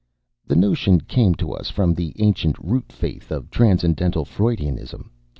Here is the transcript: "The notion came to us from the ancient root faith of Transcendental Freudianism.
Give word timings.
"The 0.47 0.55
notion 0.55 1.01
came 1.01 1.35
to 1.35 1.51
us 1.51 1.69
from 1.69 1.93
the 1.93 2.11
ancient 2.17 2.57
root 2.57 2.91
faith 2.91 3.29
of 3.31 3.51
Transcendental 3.51 4.25
Freudianism. 4.25 5.11